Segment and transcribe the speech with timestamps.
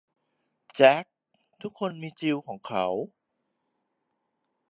[0.75, 1.03] แจ็ค
[1.61, 2.85] ทุกคนมีจิลของเขา